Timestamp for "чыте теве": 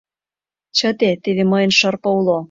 0.77-1.43